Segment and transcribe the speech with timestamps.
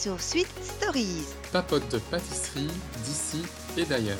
[0.00, 1.26] sur Sweet Stories.
[1.52, 2.70] Papote de pâtisserie
[3.04, 3.42] d'ici
[3.76, 4.16] et d'ailleurs.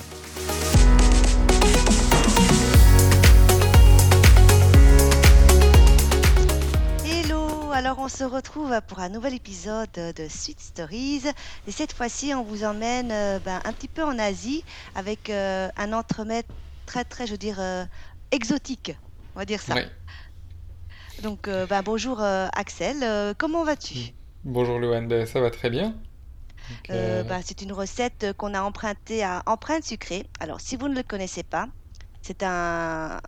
[7.06, 11.22] Hello, alors on se retrouve pour un nouvel épisode de Sweet Stories.
[11.66, 14.62] Et cette fois-ci, on vous emmène euh, ben, un petit peu en Asie
[14.94, 16.44] avec euh, un entremets
[16.84, 17.86] très, très, je veux dire, euh,
[18.32, 18.92] exotique.
[19.34, 19.76] On va dire ça.
[19.76, 19.88] Ouais.
[21.22, 24.12] Donc, euh, ben, bonjour euh, Axel, Euh, comment vas-tu?
[24.44, 25.94] Bonjour Loane, Ben, ça va très bien.
[26.88, 30.26] Euh, euh, ben, c'est une recette qu'on a empruntée à Empreinte Sucrée.
[30.40, 31.68] Alors, si vous ne le connaissez pas,
[32.22, 33.20] c'est un...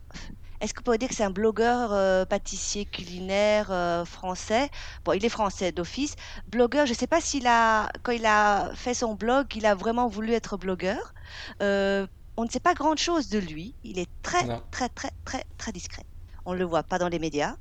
[0.62, 4.70] Est-ce qu'on peut dire que c'est un blogueur euh, pâtissier culinaire euh, français?
[5.04, 6.14] Bon, il est français d'office.
[6.48, 9.74] Blogueur, je ne sais pas s'il a, quand il a fait son blog, il a
[9.74, 11.12] vraiment voulu être blogueur.
[11.60, 13.74] On ne sait pas grand-chose de lui.
[13.84, 14.62] Il est très, non.
[14.70, 16.04] très, très, très, très discret.
[16.46, 17.56] On ne le voit pas dans les médias.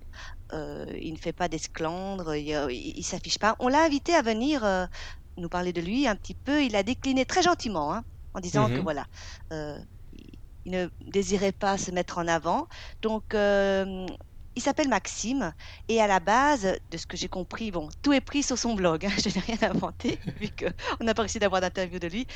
[0.54, 2.36] Euh, il ne fait pas d'esclandre.
[2.36, 3.56] Il, il s'affiche pas.
[3.60, 4.86] On l'a invité à venir euh,
[5.38, 6.64] nous parler de lui un petit peu.
[6.64, 8.84] Il a décliné très gentiment, hein, en disant que Mhm.
[8.84, 9.06] voilà,
[9.54, 9.78] euh,
[10.66, 12.68] il ne désirait pas se mettre en avant.
[13.02, 13.24] Donc,
[14.56, 15.54] il s'appelle Maxime.
[15.88, 18.74] Et à la base, de ce que j'ai compris, bon, tout est pris sur son
[18.76, 19.06] blog.
[19.06, 22.28] hein, je n'ai rien inventé, vu qu'on n'a pas réussi d'avoir d'interview de lui.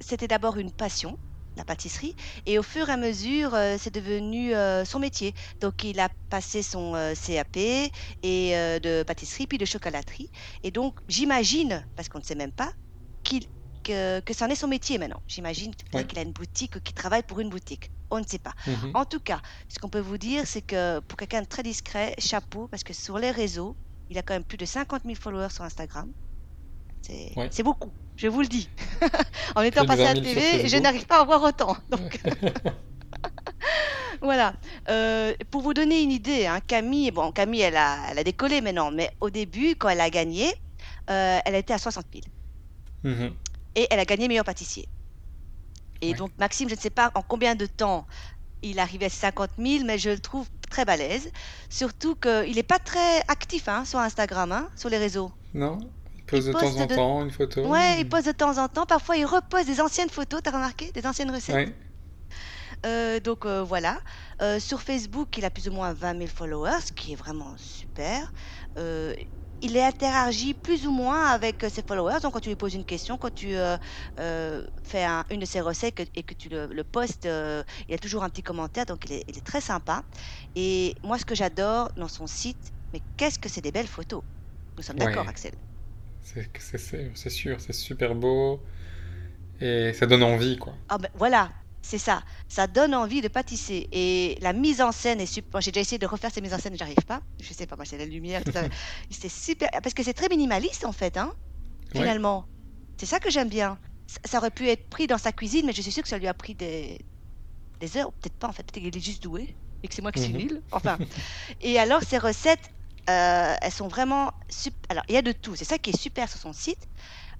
[0.00, 1.18] C'était d'abord une passion.
[1.56, 2.14] La pâtisserie
[2.46, 6.08] et au fur et à mesure euh, c'est devenu euh, son métier donc il a
[6.28, 7.56] passé son euh, CAP
[8.22, 10.30] et de pâtisserie puis de chocolaterie
[10.62, 12.72] et donc j'imagine parce qu'on ne sait même pas
[13.22, 13.46] qu'il
[13.84, 15.22] que, que c'en est son métier maintenant.
[15.28, 16.04] J'imagine Ouais.
[16.04, 17.90] qu'il a une boutique ou qu'il travaille pour une boutique.
[18.10, 18.52] On ne sait pas.
[18.66, 18.90] Mhm.
[18.94, 22.14] En tout cas, ce qu'on peut vous dire, c'est que pour quelqu'un de très discret,
[22.18, 23.76] chapeau, parce que sur les réseaux,
[24.08, 26.12] il a quand même plus de 50 000 followers sur Instagram.
[27.06, 27.50] C'est Ouais.
[27.62, 28.68] beaucoup, je vous le dis.
[29.56, 31.76] en étant passé à 20 la 000 sur télé, je n'arrive pas à voir autant.
[31.88, 32.20] Donc,
[34.20, 34.54] voilà.
[34.88, 38.60] Euh, pour vous donner une idée, hein, Camille, bon, Camille, elle a, elle a décollé
[38.60, 40.52] maintenant, mais au début, quand elle a gagné,
[41.10, 42.24] euh, elle était à 60 000
[43.04, 43.34] Mhm.
[43.76, 44.88] et elle a gagné meilleur pâtissier.
[46.00, 46.14] Et Ouais.
[46.16, 48.06] donc Maxime, je ne sais pas en combien de temps
[48.62, 51.30] il arrivait à 50 000, mais je le trouve très balèze.
[51.70, 55.30] Surtout qu'il n'est pas très actif hein, sur Instagram, hein, sur les réseaux.
[55.54, 55.78] Non?
[56.32, 57.66] Il pose de temps en de- temps une photo.
[57.66, 58.86] Ouais, il poste de temps en temps.
[58.86, 60.90] Parfois, il repose des anciennes photos, t'as remarqué?
[60.92, 61.54] Des anciennes recettes?
[61.54, 61.74] Ouais.
[62.84, 63.98] Euh, donc euh, voilà.
[64.42, 67.54] Euh, sur Facebook, il a plus ou moins 20 000 followers, ce qui est vraiment
[67.56, 68.32] super.
[69.62, 72.20] Il est interagi plus ou moins avec ses followers.
[72.22, 73.54] Donc quand tu lui poses une question, quand tu
[74.84, 77.94] fais un- une de ses recettes que- et que tu le, le postes, il y
[77.94, 78.86] a toujours un petit commentaire.
[78.86, 80.02] Donc il est, il est très sympa.
[80.54, 84.22] Et moi, ce que j'adore dans son site, mais qu'est-ce que c'est des belles photos?
[84.76, 85.26] Nous sommes d'accord.
[85.28, 85.52] Axel.
[87.04, 88.60] C'est sûr, c'est super beau.
[89.60, 90.74] Et ça donne envie, quoi.
[90.88, 91.50] Ah ben voilà,
[91.82, 92.22] c'est ça.
[92.48, 93.88] Ça donne envie de pâtisser.
[93.92, 95.60] Et la mise en scène est super.
[95.60, 97.22] J'ai déjà essayé de refaire ces mises en scène, j'arrive pas.
[97.40, 98.64] Je sais pas, moi, c'est la lumière, tout ça.
[99.10, 99.70] C'est super.
[99.82, 101.32] Parce que c'est très minimaliste, en fait, hein,
[101.94, 102.00] Ouais.
[102.00, 102.44] finalement.
[102.98, 103.78] C'est ça que j'aime bien.
[104.06, 106.18] Ça, ça aurait pu être pris dans sa cuisine, mais je suis sûre que ça
[106.18, 106.98] lui a pris des,
[107.80, 108.12] des heures.
[108.12, 108.62] Peut-être pas, en fait.
[108.64, 110.38] Peut-être qu'il est juste doué et que c'est moi qui suis Mhm.
[110.40, 110.62] nulle.
[110.72, 110.98] Enfin.
[111.62, 112.70] Et alors, ces recettes,
[113.08, 114.32] euh, elles sont vraiment.
[114.88, 115.54] Alors, il y a de tout.
[115.56, 116.88] C'est ça qui est super sur son site.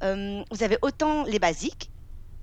[0.02, 1.90] Euh, vous avez autant les basiques.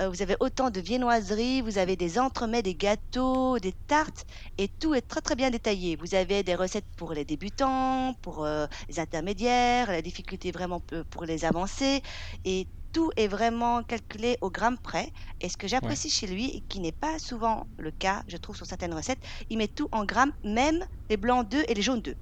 [0.01, 4.25] Euh, vous avez autant de viennoiseries, vous avez des entremets, des gâteaux, des tartes,
[4.57, 5.95] et tout est très très bien détaillé.
[5.95, 8.47] Vous avez des recettes pour les débutants, pour
[8.89, 12.01] les intermédiaires, la difficulté vraiment pour les avancés,
[12.43, 15.11] et tout est vraiment calculé au gramme près.
[15.41, 18.55] Et ce que j'apprécie chez lui, et qui n'est pas souvent le cas, je trouve,
[18.55, 22.01] sur certaines recettes, il met tout en grammes, même les blancs d'œufs et les jaunes
[22.01, 22.17] d'œufs.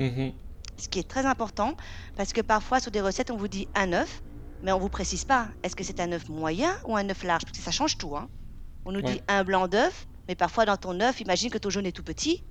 [0.00, 0.32] Mhm.
[0.76, 1.76] Ce qui est très important,
[2.16, 4.22] parce que parfois sur des recettes, on vous dit un œuf,
[4.62, 7.44] mais on vous précise pas, est-ce que c'est un œuf moyen ou un œuf large?
[7.44, 8.16] Parce que ça change tout.
[8.16, 8.28] Hein.
[8.86, 11.84] On nous dit un blanc d'œuf, mais parfois dans ton œuf, imagine que ton jaune
[11.86, 12.42] est tout petit,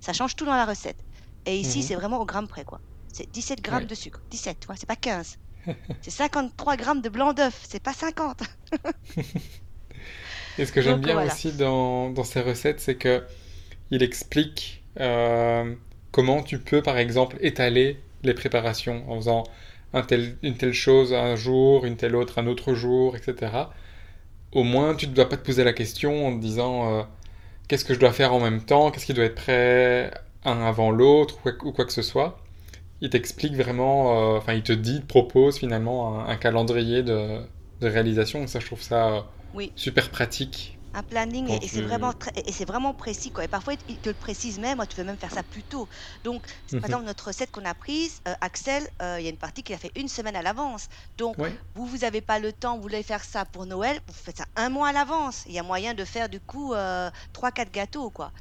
[0.00, 1.02] ça change tout dans la recette.
[1.46, 1.84] Et ici, Mhm.
[1.84, 2.64] c'est vraiment au gramme près.
[2.64, 2.80] quoi.
[3.10, 3.86] C'est 17 grammes Ouais.
[3.86, 4.20] de sucre.
[4.30, 5.38] 17, tu vois, c'est pas 15.
[6.02, 8.42] c'est 53 grammes de blanc d'œuf, c'est pas 50.
[10.58, 11.32] Et ce que j'aime bien voilà.
[11.32, 13.24] aussi dans, dans ces recettes, c'est que
[13.90, 15.74] il explique euh,
[16.12, 19.44] comment tu peux, par exemple, étaler les préparations en faisant
[19.94, 23.72] un tel, une telle chose un jour, une telle autre un autre jour, etc.
[24.52, 27.02] Au moins, tu ne dois pas te poser la question en te disant euh,
[27.68, 30.10] qu'est-ce que je dois faire en même temps, qu'est-ce qui doit être prêt
[30.44, 32.38] un avant l'autre ou, quoi- ou quoi que ce soit.
[33.00, 37.02] Il t'explique vraiment, euh, enfin, il te dit, il te propose finalement un, un calendrier
[37.02, 37.38] de,
[37.80, 38.42] de réalisation.
[38.42, 39.20] Et ça, je trouve ça euh,
[39.54, 39.72] Oui.
[39.76, 40.77] super pratique.
[40.94, 42.14] Un planning, et, c'est vraiment,
[42.46, 43.30] et c'est vraiment précis.
[43.30, 43.44] Quoi.
[43.44, 45.86] Et parfois, il te le précise même, tu peux même faire ça plus tôt.
[46.24, 46.80] Donc, c'est- Mhm.
[46.80, 49.62] par exemple, notre recette qu'on a prise, euh, Axel, euh, il y a une partie
[49.62, 50.86] qu'il a fait une semaine à l'avance.
[51.18, 51.58] Donc, Ouais.
[51.74, 54.46] vous, vous n'avez pas le temps, vous voulez faire ça pour Noël, vous faites ça
[54.56, 55.42] un mois à l'avance.
[55.46, 58.32] Il y a moyen de faire du coup euh, 3-4 gâteaux, quoi.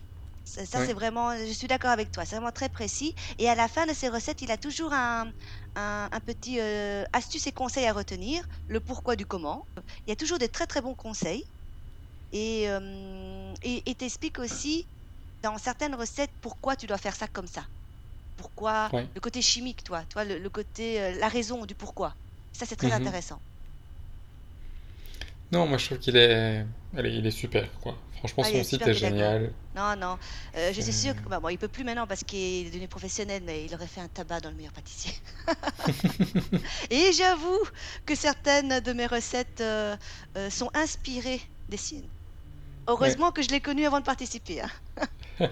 [0.45, 0.85] Ça, ça, Ouais.
[0.85, 3.13] c'est vraiment, je suis d'accord avec toi, c'est vraiment très précis.
[3.37, 5.31] Et à la fin de ces recettes, il a toujours un,
[5.75, 9.67] un, un petit euh, astuce et conseil à retenir, le pourquoi du comment.
[10.07, 11.43] Il y a toujours des très très bons conseils.
[12.31, 14.87] Et euh, et t'explique aussi
[15.41, 17.67] dans certaines recettes pourquoi tu dois faire ça comme ça.
[18.37, 19.07] Pourquoi Ouais.
[19.15, 22.17] le côté chimique, toi, toi le, le côté, euh, la raison du pourquoi.
[22.53, 22.93] Ça, c'est très Mhm.
[22.93, 23.41] intéressant.
[25.51, 26.65] Non, moi je trouve qu'il est...
[26.95, 27.97] Allez, il est super, quoi.
[28.17, 29.53] Franchement, Ah, son site est génial.
[29.75, 30.17] Non, non,
[30.55, 32.87] euh, je suis sûre que, bah, bon, il peut plus maintenant parce qu'il est devenu
[32.87, 35.13] professionnel, mais il aurait fait un tabac dans le meilleur pâtissier.
[36.89, 37.59] Et j'avoue
[38.05, 39.95] que certaines de mes recettes euh,
[40.37, 42.09] euh, sont inspirées des siennes.
[42.87, 42.93] Ouais.
[42.93, 44.61] Heureusement que je l'ai connu avant de participer.
[44.61, 44.69] hein.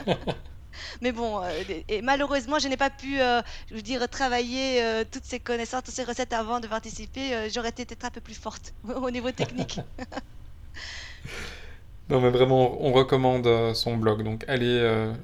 [1.02, 5.04] Mais bon, euh, et malheureusement, je n'ai pas pu, euh, je veux dire, travailler euh,
[5.10, 7.50] toutes ces connaissances, toutes ces recettes avant de participer.
[7.50, 9.80] J'aurais été peut-être un peu plus forte au niveau technique.
[12.08, 14.22] Non, mais vraiment, on recommande son blog.
[14.22, 14.80] Donc, allez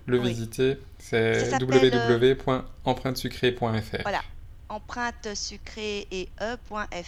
[0.07, 0.79] le Oui, visiter.
[0.97, 4.01] C'est www.empreintesucrée.fr.
[4.01, 4.23] voilà,
[4.67, 6.87] empreinte sucrée et e.fr.
[6.89, 7.03] Et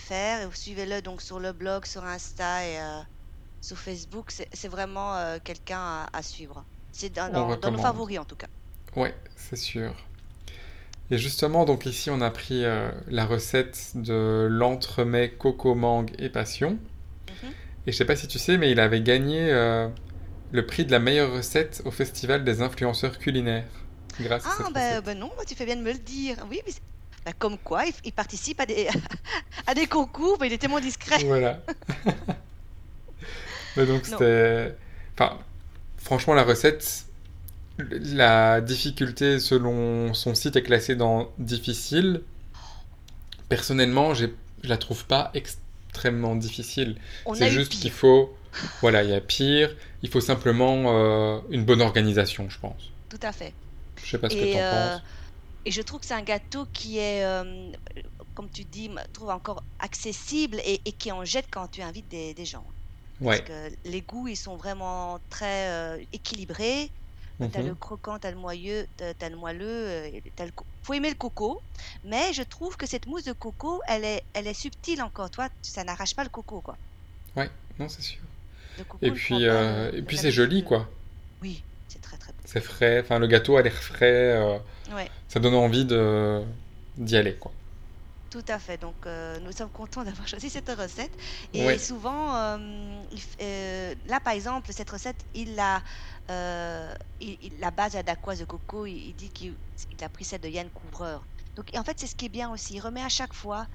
[0.54, 2.78] suivez-le donc sur le blog, sur Insta et
[3.64, 4.32] sur Facebook.
[4.52, 6.64] C'est vraiment euh, quelqu'un à, à suivre.
[6.92, 8.48] C'est dans, dans- dans nos favoris en tout cas.
[8.96, 9.94] Ouais, c'est sûr.
[11.10, 16.30] Et justement, donc ici, on a pris euh, la recette de l'entremets coco, mangue et
[16.30, 16.72] passion.
[17.30, 17.52] Mhm.
[17.88, 19.88] Et je sais pas si tu sais, mais il avait gagné euh,
[20.52, 23.66] le prix de la meilleure recette au Festival des influenceurs culinaires
[24.20, 25.06] grâce à Ah, cette ben, recette.
[25.06, 26.38] ben non, bah, tu fais bien de me le dire.
[26.50, 26.74] Oui, mais
[27.26, 28.88] ben, comme quoi, il, il participe à des,
[29.68, 31.24] à des concours, mais il est tellement discret.
[31.26, 31.60] Voilà.
[33.78, 34.76] Mais donc c'était...
[35.14, 35.38] Enfin,
[35.98, 37.06] franchement, la recette,
[37.80, 42.24] la difficulté selon son site est classée dans difficile.
[43.50, 44.28] Personnellement, je
[44.64, 46.98] la trouve pas extrêmement difficile.
[47.34, 48.38] C'est juste qu'il faut,
[48.82, 49.76] voilà, il y a pire.
[50.02, 52.92] Il faut simplement euh, une bonne organisation, je pense.
[53.10, 53.54] tout à fait.
[54.04, 55.02] Je sais pas ce que Et, t'en euh, penses.
[55.66, 57.72] et je trouve que c'est un gâteau qui est, euh,
[58.36, 62.34] comme tu dis, trouve encore accessible et, et qui en jette quand tu invites des,
[62.34, 62.73] des gens.
[63.24, 63.44] Parce Ouais.
[63.44, 66.90] que les goûts, ils sont vraiment très euh, équilibrés.
[67.52, 67.76] T'as le Mhm.
[67.76, 70.52] croquant, t'as le moelleux, t'as t'as le moelleux, euh, t'as le
[70.84, 71.62] faut aimer le coco,
[72.06, 75.50] mais je trouve que cette mousse de coco, elle est, elle est subtile encore, toi,
[75.62, 76.78] ça n'arrache pas le coco, quoi.
[77.36, 77.50] Ouais,
[77.80, 78.22] non, c'est sûr.
[78.78, 80.88] Le coco Et puis, euh, le- et puis c'est joli, quoi.
[81.42, 83.02] Oui, c'est très très C'est frais.
[83.02, 84.38] Enfin, le gâteau a l'air frais.
[84.38, 84.58] euh.
[84.94, 86.42] Ouais, ça donne envie de
[86.98, 87.52] d'y aller, quoi.
[88.34, 88.80] Tout à fait.
[88.80, 91.16] Donc, euh, nous sommes contents d'avoir choisi cette recette.
[91.54, 91.78] Et Ouais.
[91.78, 93.04] souvent, euh,
[93.42, 95.84] euh, là, par exemple, cette recette, il a
[97.20, 99.60] il- il- la base à de coco, il, il dit qu'il
[99.92, 101.28] il a pris celle de Yann Couvreur.
[101.56, 102.74] Donc, en fait, c'est ce qui est bien aussi.
[102.76, 103.68] Il remet à chaque fois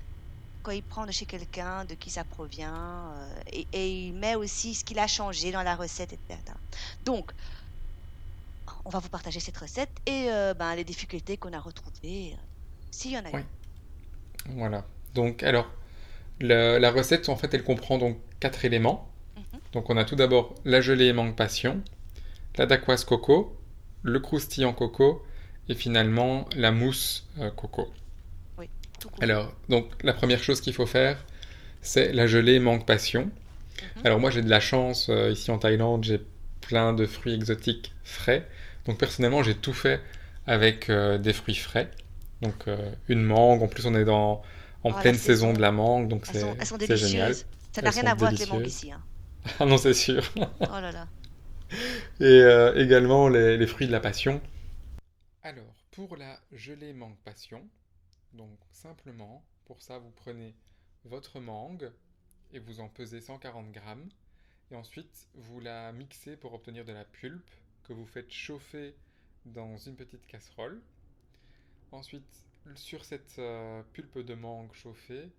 [0.62, 4.75] quand il prend de chez quelqu'un, de qui ça provient, et, et il met aussi
[4.75, 6.58] ce qu'il a changé dans la recette, etc.
[7.02, 7.32] Donc,
[8.84, 12.37] on va vous partager cette recette et ben, les difficultés qu'on a retrouvées,
[12.90, 13.49] s'il y en a eu.
[14.46, 14.87] Voilà.
[15.14, 15.70] Donc, alors,
[16.40, 19.11] la recette, en fait, elle comprend donc quatre éléments.
[19.37, 19.61] Mhm.
[19.73, 21.82] Donc, on a tout d'abord la gelée mangue passion,
[22.56, 23.56] la dacquoise coco,
[24.02, 25.25] le croustillant coco
[25.69, 27.93] et finalement la mousse euh, coco.
[28.58, 28.69] Oui,
[29.00, 29.23] tout court.
[29.23, 31.24] Alors, donc, la première chose qu'il faut faire,
[31.82, 33.24] c'est la gelée mangue passion.
[33.24, 34.03] Mhm.
[34.05, 36.20] Alors, moi, j'ai de la chance, euh, ici en Thaïlande, j'ai
[36.60, 38.46] plein de fruits exotiques frais.
[38.86, 40.01] Donc, personnellement, j'ai tout fait
[40.46, 41.91] avec euh, des fruits frais.
[42.43, 44.43] Donc, euh, une mangue, en plus, on est dans,
[44.85, 47.35] en la pleine saison de la mangue, donc c'est génial.
[47.73, 48.93] Ça n'a rien à voir avec les mangues ici.
[48.93, 49.03] hein.
[49.61, 50.23] Ah non, c'est sûr.
[50.61, 51.09] Oh là là.
[52.21, 54.41] Et euh, également les, les fruits de la passion.
[55.43, 57.69] Alors, pour la gelée mangue passion,
[58.33, 60.55] donc simplement, pour ça, vous prenez
[61.05, 61.91] votre mangue
[62.53, 64.09] et vous en pesez 140 grammes.
[64.71, 67.51] Et ensuite, vous la mixez pour obtenir de la pulpe
[67.85, 68.95] que vous faites chauffer
[69.47, 70.83] dans une petite casserole.
[71.91, 75.31] Ensuite, sur cette euh, pulpe de mangue chauffée,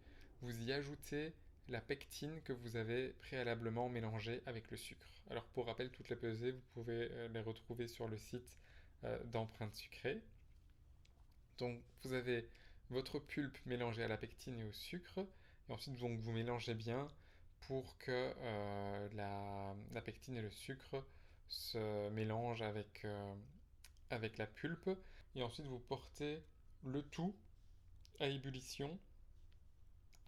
[0.41, 1.33] vous y ajoutez
[1.67, 5.07] la pectine que vous avez préalablement mélangée avec le sucre.
[5.29, 8.57] Alors pour rappel, toutes les pesées, vous pouvez euh, les retrouver sur le site
[9.03, 10.23] euh, d'empreinte sucrée.
[11.59, 12.49] Donc vous avez
[12.89, 15.19] votre pulpe mélangée à la pectine et au sucre,
[15.69, 17.07] et ensuite donc, vous mélangez bien
[17.67, 18.33] pour que
[19.13, 21.05] la, pectine et le sucre
[21.47, 23.03] se mélangent avec
[24.37, 24.89] la pulpe,
[25.35, 26.43] et ensuite vous portez
[26.83, 27.35] le tout
[28.19, 28.99] à ébullition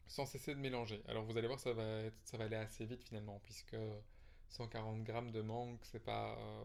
[0.07, 1.01] sans cesser de mélanger.
[1.07, 3.77] Alors vous allez voir, ça va, ça va aller assez vite finalement, puisque
[4.49, 6.63] 140 grammes de mangue, c'est pas euh,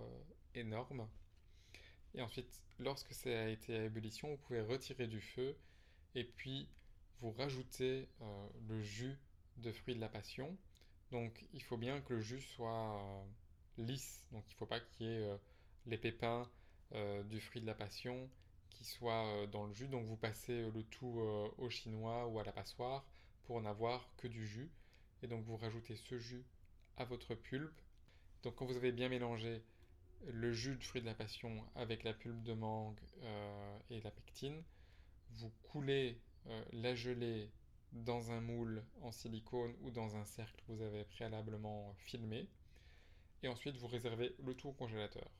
[0.54, 1.08] énorme.
[2.14, 5.56] Et ensuite, lorsque ça a été à ébullition, vous pouvez retirer du feu
[6.14, 6.68] et puis
[7.20, 9.16] vous rajoutez euh, le jus
[9.58, 10.56] de fruits de la passion.
[11.12, 13.24] Donc il faut bien que le jus soit euh,
[13.78, 15.38] lisse, donc il ne faut pas qu'il y ait
[15.86, 16.50] les pépins
[16.92, 18.28] du fruit de la passion
[18.70, 19.88] qui soient euh, dans le jus.
[19.88, 21.20] Donc vous passez le tout
[21.58, 23.04] au chinois ou à la passoire
[23.44, 24.70] pour n'avoir que du jus.
[25.22, 26.44] Et donc vous rajoutez ce jus
[26.96, 27.80] à votre pulpe.
[28.42, 29.62] Donc quand vous avez bien mélangé
[30.26, 32.98] le jus de fruit de la passion avec la pulpe de mangue
[33.90, 34.62] et la pectine,
[35.30, 36.20] vous coulez
[36.72, 37.50] la gelée
[37.92, 42.48] dans un moule en silicone ou dans un cercle que vous avez préalablement filmé.
[43.42, 45.30] Et ensuite, vous réservez le tout au congélateur.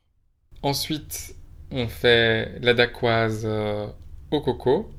[0.63, 1.35] Ensuite,
[1.71, 3.87] on fait la dacquoise euh,
[4.31, 4.91] au coco.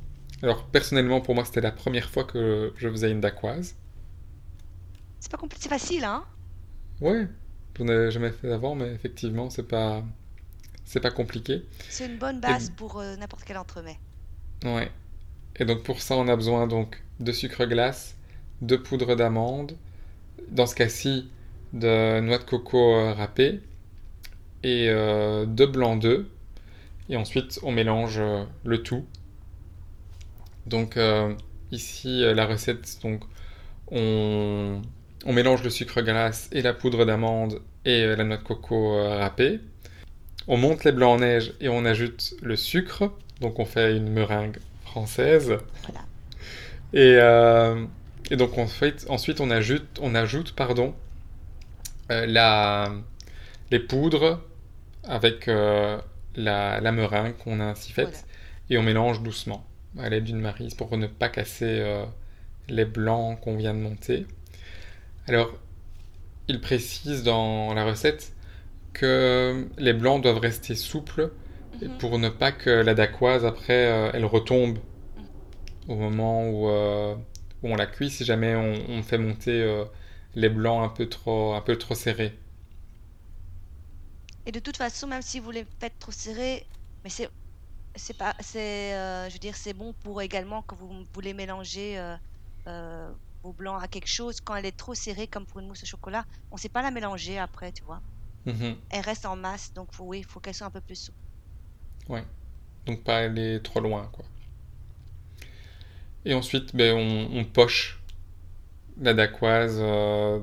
[0.43, 3.75] Alors, personnellement, pour moi, c'était la première fois que je faisais une dacquoise.
[5.19, 6.23] C'est pas compliqué, c'est facile, hein?
[7.01, 7.27] Ouais,
[7.77, 10.03] je n'en ai jamais fait avant, mais effectivement, c'est pas,
[10.85, 11.65] c'est pas compliqué.
[11.89, 13.99] C'est une bonne base pour euh, n'importe quel entremets.
[14.63, 14.91] Ouais.
[15.57, 18.15] Et donc pour ça, on a besoin donc de sucre glace,
[18.61, 19.75] de poudre d'amande,
[20.49, 21.29] dans ce cas-ci,
[21.73, 23.61] de noix de coco euh, râpée
[24.63, 26.25] et euh, de blanc d'œuf.
[27.09, 29.05] Et ensuite, on mélange euh, le tout.
[30.65, 30.99] Donc
[31.71, 33.21] ici, la recette, donc
[33.89, 34.81] on,
[35.25, 39.61] on, mélange le sucre glace et la poudre d'amande et la noix de coco râpée.
[40.49, 43.13] On monte les blancs en neige et on ajoute le sucre.
[43.39, 45.57] Donc on fait une meringue française.
[45.83, 46.05] Voilà.
[46.93, 47.85] Et, euh,
[48.31, 50.95] et donc fait, ensuite on ajoute, on ajoute pardon,
[52.11, 52.91] euh, la,
[53.71, 54.41] les poudres
[55.07, 55.99] avec euh,
[56.35, 58.25] la, la, meringue qu'on a ainsi faite
[58.69, 59.65] et on mélange doucement
[59.97, 62.05] à l'aide d'une marise pour ne pas casser
[62.67, 64.25] les blancs qu'on vient de monter.
[65.27, 65.51] Alors,
[66.47, 68.33] il précise dans la recette
[68.93, 71.31] que les blancs doivent rester souples
[71.81, 71.97] Mhm.
[71.99, 74.79] pour ne pas que la dacquoise, après, euh, elle retombe
[75.87, 77.15] au moment où, euh,
[77.63, 79.85] où, on la cuit, si jamais on, fait monter euh,
[80.35, 82.33] les blancs un peu trop, un peu trop serrés.
[84.47, 86.65] Et de toute façon, même si vous les faites trop serrés,
[87.03, 87.29] mais c'est
[87.95, 88.91] c'est pas c'est
[89.27, 91.99] je veux dire c'est bon pour également que vous voulez mélanger
[93.43, 95.85] vos blancs à quelque chose quand elle est trop serrée comme pour une mousse au
[95.85, 98.01] chocolat on sait pas la mélanger après tu vois
[98.45, 98.75] mhm.
[98.89, 101.17] elle reste en masse donc oui il faut qu'elle soit un peu plus souple
[102.09, 102.23] Ouais.
[102.85, 104.25] Donc pas aller trop loin, quoi.
[106.25, 107.99] Et ensuite, ben, on, poche
[108.99, 110.39] la dacquoise euh,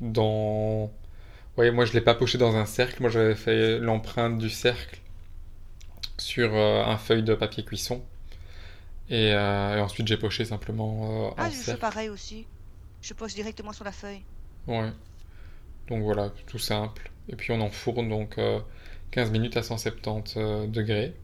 [0.00, 0.90] dans...
[1.56, 4.98] Ouais, moi je l'ai pas poché dans un cercle, moi j'avais fait l'empreinte du cercle
[6.18, 8.02] sur euh, un feuille de papier cuisson.
[9.08, 12.46] Et, euh, ensuite j'ai poché simplement ah, je fais pareil aussi.
[13.02, 14.22] Je poche directement sur la feuille.
[14.66, 14.90] Ouais.
[15.88, 17.10] Donc voilà, tout simple.
[17.28, 18.38] Et puis on enfourne donc
[19.12, 21.14] 15 minutes à 170 euh, degrés.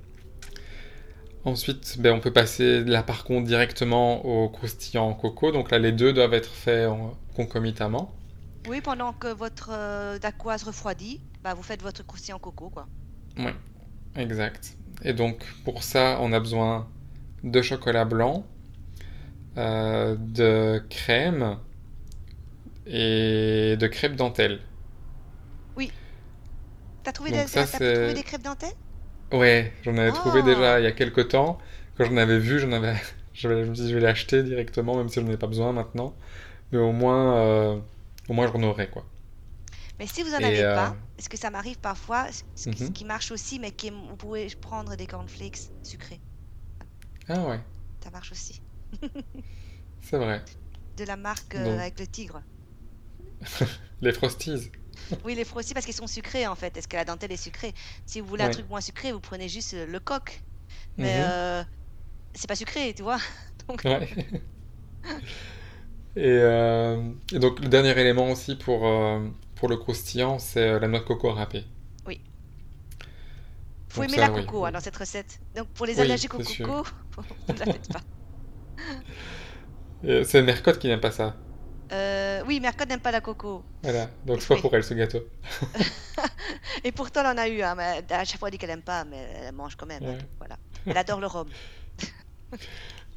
[1.44, 5.50] Ensuite, ben, on peut passer là par contre directement au croustillant coco.
[5.50, 6.88] Donc là, les deux doivent être faits
[7.34, 8.14] concomitamment.
[8.68, 12.86] Oui, pendant que votre euh, dacquoise refroidit, bah, vous faites votre croustillant coco, quoi.
[13.38, 13.52] Oui,
[14.16, 14.76] exact.
[15.02, 16.88] Et donc pour ça, on a besoin
[17.42, 18.44] de chocolat blanc,
[19.56, 21.58] euh, de crème
[22.86, 24.60] et de crêpe dentelle.
[27.02, 27.44] T'as trouvé, des...
[27.44, 28.74] trouvé des crêpes dentelles?
[29.32, 30.78] Ouais, j'en avais trouvé déjà oh.
[30.78, 31.58] il y a quelques temps.
[31.96, 32.94] Quand j'en avais vu, j'en avais...
[33.34, 35.72] je me suis dit je vais l'acheter directement, même si je n'en ai pas besoin
[35.72, 36.14] maintenant.
[36.72, 37.78] Mais au moins, euh...
[38.30, 39.04] au moins j'en aurai quoi.
[39.98, 42.92] Mais si vous en avez euh, pas, parce que ça m'arrive parfois, ce, mhm.
[42.92, 46.20] qui marche aussi, mais qui vous pouvez prendre des cornflakes sucrés.
[47.28, 47.60] Ah ouais.
[48.02, 48.62] Ça marche aussi.
[50.00, 50.42] C'est vrai.
[50.96, 52.42] De la marque euh, avec le tigre.
[54.00, 54.70] Les Frosties.
[55.24, 56.76] oui, les frosties parce qu'ils sont sucrés en fait.
[56.76, 57.74] Est-ce que la dentelle est sucrée?
[58.06, 60.42] Si vous voulez un truc moins sucré, vous prenez juste euh, le coq.
[60.98, 61.26] Mais mhm.
[61.26, 61.64] euh,
[62.34, 63.18] c'est pas sucré, tu vois.
[63.68, 63.82] donc...
[66.16, 68.80] Euh, et, donc le dernier élément aussi pour,
[69.54, 71.64] pour le croustillant, c'est la noix de coco râpée.
[72.06, 72.20] Oui.
[73.88, 75.40] Faut aimer la coco hein, dans cette recette.
[75.56, 76.86] Donc pour les allergiques au coco,
[77.48, 78.00] ne la faites pas.
[80.24, 81.36] c'est Mercotte qui n'aime pas ça.
[81.92, 83.64] Euh, oui, Mercotte n'aime pas la coco.
[83.82, 85.20] Voilà, donc c'est pas pour elle ce gâteau.
[86.84, 88.82] et pourtant, elle en a eu, hein, mais à chaque fois elle dit qu'elle aime
[88.82, 90.04] pas, mais elle mange quand même.
[90.04, 90.56] Hein, voilà.
[90.86, 91.48] Elle adore le rhum.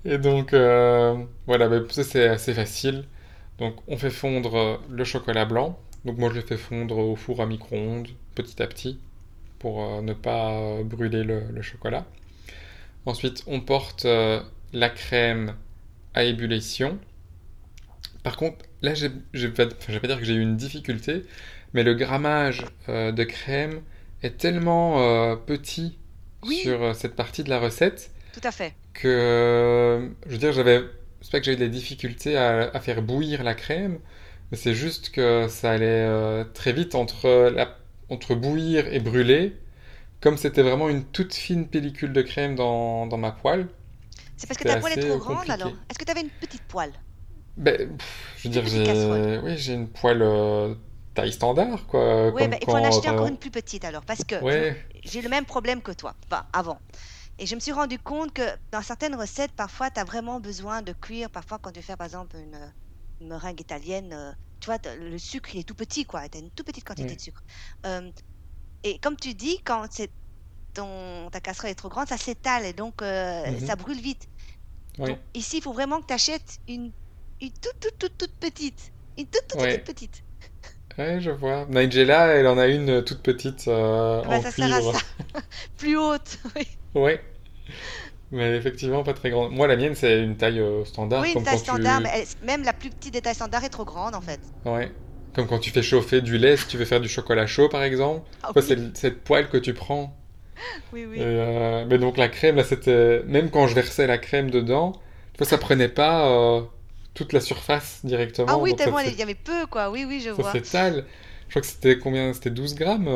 [0.05, 1.15] Et donc, euh,
[1.48, 3.05] voilà, bah, ça c'est assez facile.
[3.60, 5.79] Donc, on fait fondre le chocolat blanc.
[6.05, 9.00] Donc, moi je le fais fondre au four à micro-ondes, petit à petit,
[9.60, 12.05] pour euh, ne pas brûler le, le, chocolat.
[13.05, 15.55] Ensuite, on porte la crème
[16.13, 17.00] à ébullition.
[18.24, 21.24] Par contre, là, je ne vais pas dire que j'ai eu une difficulté,
[21.74, 23.81] mais le grammage euh, de crème
[24.22, 25.98] est tellement euh, petit
[26.45, 28.12] sur euh, cette partie de la recette.
[28.33, 28.73] Tout à fait.
[28.93, 30.81] Que, je veux dire, j'avais.
[31.21, 33.99] C'est pas que j'ai eu des difficultés à, faire bouillir la crème,
[34.51, 37.77] mais c'est juste que ça allait très vite entre, la,
[38.09, 39.55] entre bouillir et brûler.
[40.21, 43.67] comme c'était vraiment une toute fine pellicule de crème dans, dans ma poêle,
[44.37, 45.53] C'est parce que ta poêle est trop euh, grande compliqué.
[45.53, 45.73] alors?
[45.89, 46.93] Est-ce que tu avais une petite poêle?
[47.57, 50.75] Ben, pff, je veux dire, j'ai oui, une poêle euh,
[51.13, 53.85] taille standard, quoi, Ouais, comme ben, il faut en acheter encore euh, une plus petite
[53.85, 56.79] alors, parce que ouais, j'ai le même problème que toi, enfin avant.
[57.39, 60.81] Et je me suis rendu compte que dans certaines recettes, parfois, tu as vraiment besoin
[60.81, 61.29] de cuire.
[61.29, 62.73] Parfois, quand tu faire, par exemple, une,
[63.19, 66.27] une meringue italienne, euh, tu vois, le sucre, il est tout petit, quoi.
[66.29, 67.43] Tu as une toute petite quantité de sucre.
[67.85, 68.11] Euh,
[68.83, 70.13] et comme tu dis, quand c'est
[70.73, 74.27] ton, ta casserole est trop grande, ça s'étale et donc euh, mhm, ça brûle vite.
[75.05, 76.93] Donc ici, il faut vraiment que tu achètes une,
[77.41, 78.93] une toute, toute, toute, toute petite.
[79.17, 80.23] Une toute, toute, ouais, petite.
[80.97, 81.65] ouais, je vois.
[81.67, 84.81] Nigella, elle en a une toute petite euh, Ah bah, en ça sert à cuivre.
[84.81, 84.97] ça.
[85.77, 86.67] Plus haute, oui.
[86.95, 87.21] Ouais,
[88.31, 89.51] mais effectivement pas très grande.
[89.51, 92.01] Moi, la mienne, c'est une taille euh, standard, Oui, une comme taille quand standard, tu...
[92.01, 94.41] mais elle- même la plus petite des tailles standards est trop grande en fait.
[94.65, 94.91] Ouais.
[95.33, 97.83] Comme quand tu fais chauffer du lait, si tu veux faire du chocolat chaud, par
[97.83, 98.27] exemple.
[98.41, 100.15] Ah c'est oui, cette poêle que tu prends.
[100.91, 101.23] oui, Et, oui.
[101.23, 103.23] euh, mais donc, la crème, là, c'était...
[103.25, 104.93] Même quand je versais la crème dedans,
[105.41, 106.62] ça prenait pas euh,
[107.13, 108.01] toute la surface
[108.47, 108.57] Ah directement.
[108.57, 109.89] oui, Donc, ça, tellement il y avait peu, quoi.
[109.89, 110.51] Oui, oui, je ça vois.
[110.51, 111.05] s'étale.
[111.47, 112.33] Je crois que c'était combien?
[112.33, 113.07] C'était 12 grammes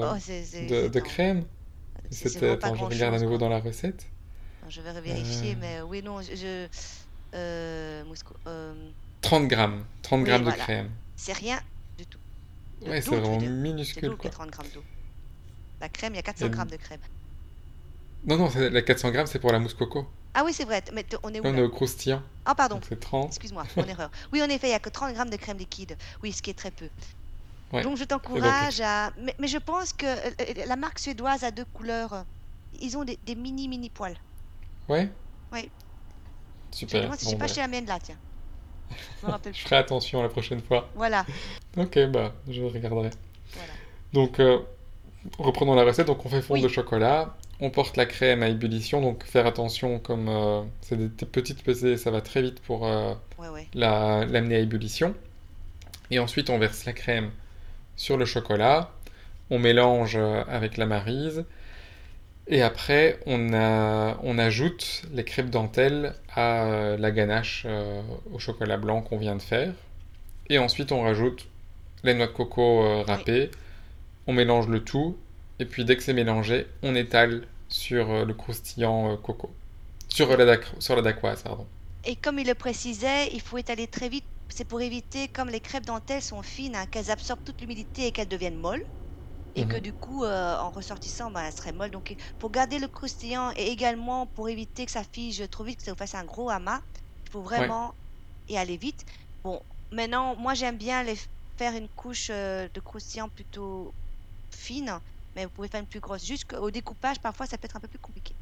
[0.00, 0.14] Oh,
[0.60, 1.44] de, crème.
[2.10, 4.06] Pas Attends, je regarde à nouveau dans la recette.
[4.62, 6.34] Non, Je vais Euh, vérifier, mais oui, non, je...
[6.34, 6.68] je-
[7.34, 8.74] euh, Moscou- euh,
[9.20, 9.84] 30 grammes.
[10.02, 10.90] 30 oui, grammes de crème.
[11.16, 11.60] C'est rien
[11.98, 12.18] du tout.
[12.82, 14.30] De Ouais, c'est vraiment minuscule, quoi.
[14.30, 14.84] 30 grammes d'eau.
[15.80, 17.00] La crème, il y a Et 400 grammes de crème.
[18.26, 20.06] Non, non, la 400 grammes, c'est pour la mousse coco.
[20.32, 20.82] Ah oui, c'est vrai.
[20.92, 22.22] Mais on est où Là, on est au croustillant.
[22.44, 22.80] Ah, pardon.
[22.88, 23.28] C'est 30.
[23.28, 24.10] Excuse-moi, mon erreur.
[24.32, 25.96] Oui, en effet, il n'y a que 30 grammes de crème liquide.
[26.22, 26.88] Oui, ce qui est très peu.
[27.72, 27.82] Ouais.
[27.82, 29.10] Donc, je t'encourage à...
[29.18, 32.24] Mais, mais je pense que euh, la marque suédoise a deux couleurs.
[32.80, 34.16] Ils ont des, des mini, mini poils.
[34.88, 35.10] ouais,
[35.52, 35.70] Oui.
[36.80, 37.02] Je me super.
[37.02, 38.18] demande si Bon, j'ai pas bah, acheté la mienne là, tiens.
[39.20, 40.90] Je me rappelle je ferai attention la prochaine fois.
[40.94, 41.24] Voilà,
[41.76, 43.10] Ok, bah, je regarderai.
[43.54, 43.72] voilà.
[44.12, 44.60] Donc, euh,
[45.38, 46.06] reprenons la recette.
[46.06, 47.36] Donc, on fait fondre le Oui, chocolat.
[47.60, 49.00] On porte la crème à ébullition.
[49.00, 53.14] Donc, faire attention, comme euh, c'est des, petites pesées, ça va très vite pour euh,
[53.38, 53.68] ouais, ouais.
[53.74, 55.14] la, l'amener à ébullition.
[56.10, 57.30] Et ensuite, on verse la crème
[57.96, 58.90] sur le chocolat.
[59.50, 61.44] On mélange euh, avec la maryse.
[62.46, 68.02] Et après, on, a, on ajoute les crêpes dentelles à euh, la ganache euh,
[68.32, 69.72] au chocolat blanc qu'on vient de faire.
[70.50, 71.46] Et ensuite, on rajoute
[72.02, 73.50] les noix de coco euh, râpées.
[74.26, 75.16] On mélange le tout.
[75.58, 79.50] Et puis, dès que c'est mélangé, on étale sur euh, le croustillant coco.
[80.08, 81.66] Sur la, sur la dacquoise, pardon.
[82.04, 84.24] Et comme il le précisait, il faut étaler très vite.
[84.50, 88.12] C'est pour éviter, comme les crêpes dentelles sont fines, hein, qu'elles absorbent toute l'humidité et
[88.12, 88.82] qu'elles deviennent molles.
[89.56, 89.80] Et que Mhm.
[89.80, 91.90] du coup, euh, en ressortissant, ben, elles seraient molles.
[91.92, 95.84] Donc, pour garder le croustillant et également pour éviter que ça fige trop vite, que
[95.84, 96.80] ça vous fasse un gros amas,
[97.26, 97.94] il faut Ouais, vraiment
[98.48, 99.04] y aller vite.
[99.44, 101.16] Bon, maintenant, moi j'aime bien les
[101.58, 103.96] faire une couche euh, de croustillant plutôt
[104.54, 105.00] fine,
[105.36, 106.24] mais vous pouvez faire une plus grosse.
[106.26, 108.36] Juste qu'au découpage, parfois, ça peut être un peu plus compliqué.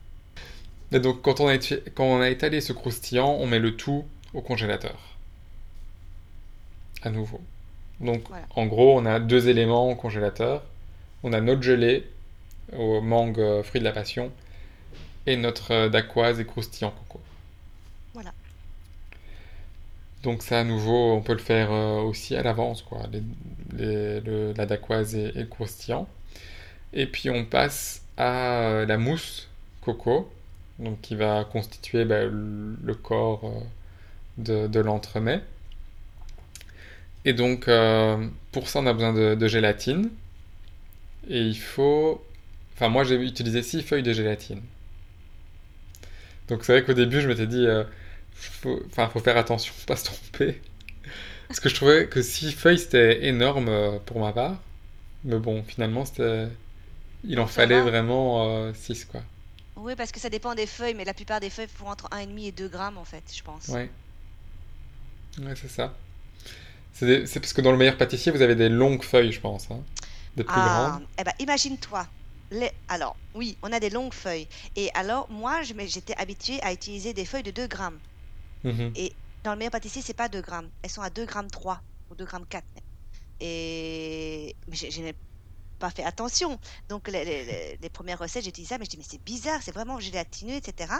[0.92, 3.76] Et donc, quand on a, éti- quand on a étalé ce croustillant, on met le
[3.76, 5.11] tout au congélateur,
[7.02, 7.40] à nouveau.
[8.00, 8.44] Donc, Voilà.
[8.56, 10.62] en gros, on a deux éléments au congélateur.
[11.22, 12.04] On a notre gelée
[12.76, 14.32] au mangue euh, fruit de la passion
[15.26, 17.20] et notre euh, dacquoise et croustillant coco.
[18.14, 18.32] Voilà.
[20.22, 23.22] Donc ça, à nouveau, on peut le faire euh, aussi à l'avance, quoi, les-
[23.76, 26.06] les- le- la dacquoise et, et le croustillant.
[26.92, 29.48] Et puis on passe à la mousse
[29.82, 30.30] coco,
[30.78, 33.50] donc qui va constituer bah, le corps
[34.38, 35.40] de, de l'entremet.
[37.24, 40.10] Et donc euh, pour ça, on a besoin de, de gélatine.
[41.28, 42.24] Et il faut...
[42.74, 44.62] Enfin, moi, j'ai utilisé six feuilles de gélatine.
[46.48, 47.84] Donc c'est vrai qu'au début, je m'étais dit, euh,
[48.32, 48.80] faut...
[48.86, 50.60] Enfin, faut faire attention, pas se tromper.
[51.48, 54.62] Parce que je trouvais que six feuilles, c'était énorme euh, pour ma part.
[55.24, 56.48] Mais bon, finalement, c'était...
[57.24, 57.82] Il en Ça fallait va.
[57.82, 59.22] vraiment euh, 6, quoi.
[59.76, 62.46] Oui, parce que ça dépend des feuilles, mais la plupart des feuilles font entre 1,5
[62.48, 63.76] et 2 grammes en fait, je pense.
[63.76, 63.90] Ouais,
[65.38, 65.94] ouais, c'est ça.
[66.92, 69.80] C'est parce que dans le meilleur pâtissier, vous avez des longues feuilles, je pense, hein.
[70.36, 71.06] Des plus Ah, grandes.
[71.18, 72.06] eh ben imagine-toi.
[72.50, 72.70] Les...
[72.88, 74.48] Alors, oui, on a des longues feuilles.
[74.76, 78.00] Et alors, moi, j'étais habituée à utiliser des feuilles de 2 grammes.
[78.64, 78.92] Mhm.
[78.94, 80.70] Et dans le meilleur pâtissier, c'est pas 2 grammes.
[80.82, 82.66] Elles sont à 2 grammes 3 ou 2 grammes 4.
[82.74, 82.84] même.
[83.40, 85.14] Et je, n'ai
[85.78, 86.58] pas fait attention.
[86.88, 89.22] Donc, les, les- les- les premières recettes, j'ai dit ça, mais je dis, mais c'est
[89.24, 90.94] bizarre, c'est vraiment gélatineux, etc.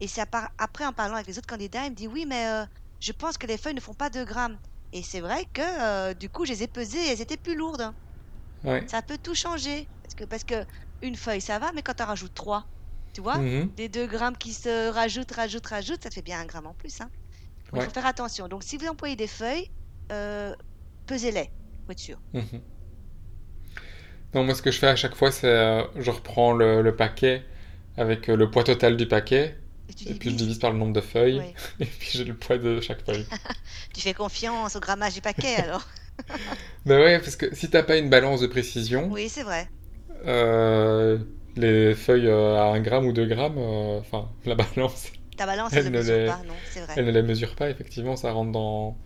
[0.00, 0.22] Et c'est
[0.58, 2.66] après, en parlant avec les autres candidats, ils me disent, oui, mais euh,
[3.00, 4.58] je pense que les feuilles ne font pas 2 grammes.
[4.92, 5.62] Et c'est vrai que,
[6.10, 7.92] euh, du coup, je les ai pesées et elles étaient plus lourdes.
[8.64, 8.86] Ouais.
[8.86, 9.90] Ça peut tout changer.
[10.02, 10.66] Parce que, parce que
[11.02, 12.70] une feuille, ça va, mais quand tu en rajoutes 3,
[13.14, 13.70] tu vois, Mhm.
[13.70, 16.74] des 2 grammes qui se rajoutent, rajoutent, rajoutent, ça te fait bien un gramme en
[16.74, 17.00] plus.
[17.00, 17.10] Hein.
[17.74, 17.84] Il Ouais.
[17.84, 18.48] faut faire attention.
[18.48, 19.66] Donc, si vous employez des feuilles,
[20.12, 20.54] euh,
[21.06, 21.50] pesez-les,
[21.86, 22.22] pour être sûr.
[22.32, 22.62] Mhm.
[24.34, 26.94] Non, moi, ce que je fais à chaque fois, c'est euh, je reprends le, le
[26.96, 27.44] paquet
[27.96, 29.58] avec euh, le poids total du paquet,
[29.90, 31.42] Et tu et puis je divise par le nombre de feuilles,
[31.80, 33.26] et puis j'ai le poids de chaque feuille.
[33.94, 35.86] Tu fais confiance au grammage du paquet alors?
[36.84, 39.68] Mais ouais, parce que si t'as pas une balance de précision, Oui, c'est vrai.
[40.26, 41.18] euh,
[41.56, 45.72] les feuilles euh, à un gramme ou 2 grammes, euh, enfin, la balance, Ta balance,
[45.72, 46.94] elle elle ne mesure les, pas, non, c'est vrai.
[46.96, 48.96] elle ne les mesure pas, effectivement, ça rentre dans,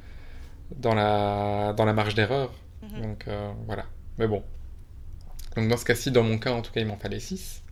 [0.77, 2.53] dans la, dans la marge d'erreur.
[2.83, 3.03] Mhm.
[3.03, 3.87] Donc euh, voilà.
[4.19, 4.43] Mais bon.
[5.57, 7.64] Donc dans ce cas-ci, dans mon cas, en tout cas, il m'en fallait 6.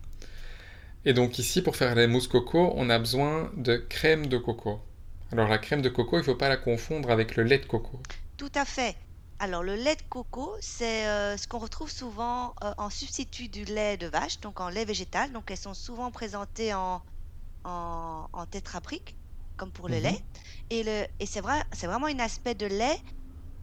[1.05, 4.81] Et donc ici, pour faire la mousse coco, on a besoin de crème de coco.
[5.31, 7.65] Alors la crème de coco, il ne faut pas la confondre avec le lait de
[7.65, 8.01] coco.
[8.37, 8.97] Tout à fait.
[9.39, 13.65] Alors, le lait de coco, c'est euh, ce qu'on retrouve souvent euh, en substitut du
[13.65, 15.31] lait de vache, donc en lait végétal.
[15.33, 17.01] Donc, elles sont souvent présentées en,
[17.65, 19.17] en, en tétrabrique,
[19.57, 20.01] comme pour le Mhm.
[20.01, 20.25] lait.
[20.69, 22.99] Et, le, et c'est vrai, c'est vraiment un aspect de lait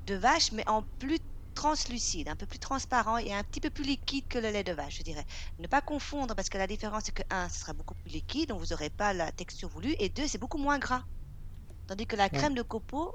[0.06, 1.18] de vache, mais en plus
[1.60, 4.72] translucide, un peu plus transparent et un petit peu plus liquide que le lait de
[4.72, 5.24] vache, je dirais.
[5.58, 8.48] Ne pas confondre, parce que la différence, c'est que, un, ce sera beaucoup plus liquide,
[8.48, 11.02] donc vous n'aurez pas la texture voulue, et deux, c'est beaucoup moins gras.
[11.86, 12.46] Tandis que la Ouais.
[12.46, 12.64] crème de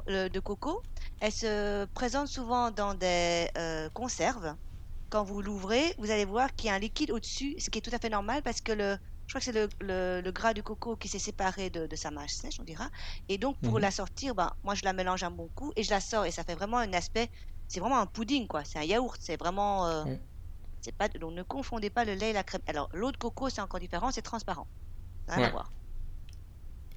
[0.08, 0.82] le- de coco,
[1.20, 4.56] elle se présente souvent dans des euh, conserves.
[5.10, 7.82] Quand vous l'ouvrez, vous allez voir qu'il y a un liquide au-dessus, ce qui est
[7.82, 10.54] tout à fait normal parce que le, je crois que c'est le, le- le gras
[10.54, 12.90] du coco qui s'est séparé de, de sa mâche sèche, on dira.
[13.30, 13.82] Et donc, pour Mhm.
[13.82, 16.26] la sortir, ben, moi, je la mélange un bon coup et je la sors.
[16.26, 17.30] Et ça fait vraiment un aspect,
[17.68, 18.64] c'est vraiment un pudding, quoi.
[18.64, 19.18] C'est un yaourt.
[19.22, 20.20] C'est vraiment, euh, Ouais.
[20.82, 22.62] c'est pas, donc ne confondez pas le lait et la crème.
[22.68, 24.68] Alors, l'eau de coco, c'est encore différent, c'est transparent.
[25.28, 25.52] Ça rien à Ouais.
[25.52, 25.72] voir.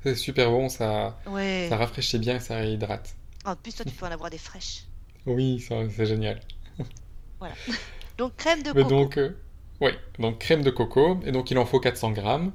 [0.03, 1.69] C'est super bon, ça, ça Ouais.
[1.71, 3.17] rafraîchit bien et ça réhydrate.
[3.45, 4.85] En plus, toi, tu peux en avoir des fraîches.
[5.27, 6.41] Oui, ça, c'est génial.
[7.39, 7.55] Voilà.
[8.17, 8.89] Donc, crème de Mais coco.
[8.89, 9.37] donc, euh,
[9.81, 12.53] oui, donc crème de coco, et donc il en faut 400 grammes.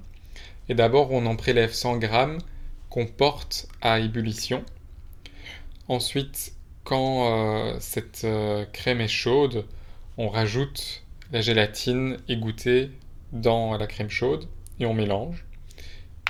[0.69, 2.39] Et d'abord, on en prélève 100 grammes
[2.89, 4.63] qu'on porte à ébullition.
[5.87, 6.52] Ensuite,
[6.83, 9.65] quand euh, cette euh, crème est chaude,
[10.17, 12.91] on rajoute la gélatine égouttée
[13.31, 14.47] dans la crème chaude
[14.79, 15.45] et on mélange.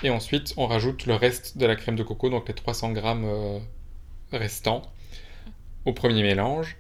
[0.04, 3.26] Et ensuite, on rajoute le reste de la crème de coco, donc les 300 grammes
[3.26, 3.60] euh,
[4.32, 4.84] restants,
[5.86, 6.78] au premier mélange.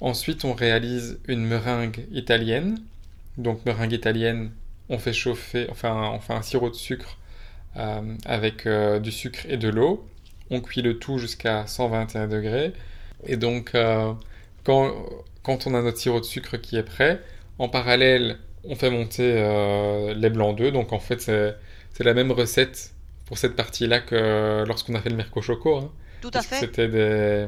[0.00, 2.78] Ensuite, on réalise une meringue italienne.
[3.38, 4.52] Donc, meringue italienne,
[4.88, 7.18] on fait chauffer, enfin, on fait un sirop de sucre
[8.24, 10.08] avec du sucre et de l'eau.
[10.50, 12.72] On cuit le tout jusqu'à 121 degrés.
[13.26, 14.12] Et donc, euh,
[14.64, 14.92] quand,
[15.42, 17.20] quand on a notre sirop de sucre qui est prêt,
[17.58, 20.72] en parallèle, on fait monter euh, les blancs d'œufs.
[20.72, 22.92] Donc, en fait, c'est, la même recette
[23.26, 25.76] pour cette partie-là que lorsqu'on a fait le Mirko Choco.
[25.78, 25.90] hein.
[26.20, 26.56] Tout à fait.
[26.56, 27.46] c'était des,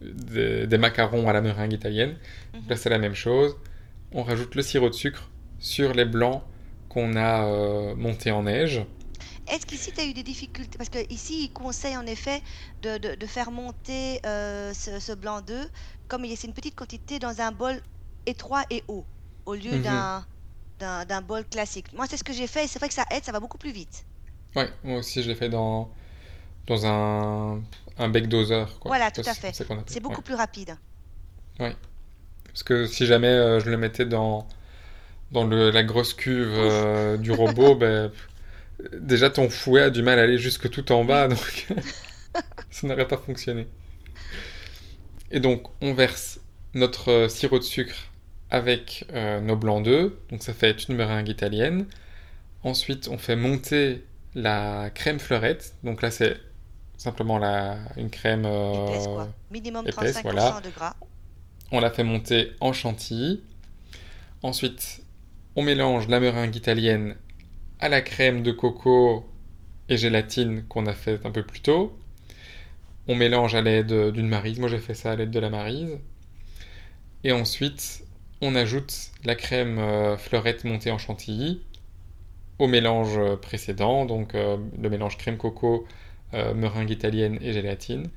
[0.00, 2.16] des, des macarons à la meringue italienne.
[2.54, 2.60] Mhm.
[2.68, 3.56] Là, c'est la même chose.
[4.12, 6.42] On rajoute le sirop de sucre sur les blancs
[6.88, 8.82] qu'on a euh, montés en neige.
[9.50, 10.78] Est-ce qu'ici, tu as eu des difficultés?
[10.78, 12.42] Parce que ici, il conseille en effet
[12.82, 15.68] de, de- de faire monter euh, ce, ce blanc d'œuf,
[16.08, 17.80] comme il y a- c'est une petite quantité, dans un bol
[18.26, 19.06] étroit et haut,
[19.46, 19.80] au lieu Mhm.
[19.80, 20.26] d'un
[20.80, 21.92] d'un d'un bol classique.
[21.92, 23.58] Moi, c'est ce que j'ai fait et c'est vrai que ça aide, ça va beaucoup
[23.58, 24.06] plus vite.
[24.56, 25.92] Ouais, moi aussi, je l'ai fait dans,
[26.68, 27.62] dans un,
[27.98, 28.94] un bec doseur, quoi.
[28.94, 29.56] Voilà, tout à fait.
[29.86, 30.22] C'est beaucoup Ouais.
[30.22, 30.76] plus rapide.
[31.58, 31.76] Ouais.
[32.46, 34.48] Parce que si jamais euh, je le mettais dans,
[35.32, 38.12] dans le, la grosse cuve euh, du robot, ben,
[38.98, 41.66] déjà ton fouet a du mal à aller jusque tout en bas, donc
[42.70, 43.66] ça n'aurait pas fonctionné.
[45.30, 46.40] Et donc, on verse
[46.74, 48.10] notre euh, sirop de sucre
[48.50, 51.86] avec euh, nos blancs d'œufs, donc ça fait une meringue italienne.
[52.62, 56.36] Ensuite, on fait monter la crème fleurette, donc là c'est
[56.96, 59.28] simplement la, une crème Épaisse, euh, quoi.
[59.50, 60.60] Minimum épaisse, 35% voilà.
[60.64, 60.94] de gras.
[61.72, 63.40] On la fait monter en chantilly.
[64.42, 65.02] Ensuite,
[65.56, 67.16] on mélange la meringue italienne
[67.80, 69.24] à la crème de coco
[69.88, 71.96] et gélatine qu'on a fait un peu plus tôt.
[73.08, 74.58] On mélange à l'aide d'une marise.
[74.58, 75.98] Moi, j'ai fait ça à l'aide de la marise.
[77.24, 78.04] Et ensuite,
[78.40, 81.60] on ajoute la crème euh, fleurette montée en chantilly
[82.58, 85.86] au mélange euh, précédent, donc euh, le mélange crème coco,
[86.32, 88.08] meringue italienne et gélatine.